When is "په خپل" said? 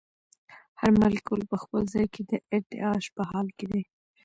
1.51-1.81